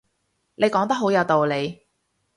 [0.55, 1.85] 你講得好有道理